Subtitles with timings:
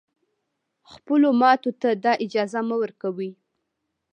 [0.91, 3.29] خپلو ماتو ته دا اجازه مه ورکوی